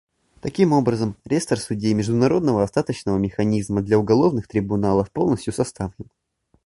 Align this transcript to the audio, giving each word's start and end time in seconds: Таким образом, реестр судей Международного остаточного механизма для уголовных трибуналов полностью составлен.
Таким 0.41 0.73
образом, 0.73 1.15
реестр 1.25 1.59
судей 1.59 1.93
Международного 1.93 2.63
остаточного 2.63 3.19
механизма 3.19 3.83
для 3.83 3.99
уголовных 3.99 4.47
трибуналов 4.47 5.11
полностью 5.11 5.53
составлен. 5.53 6.09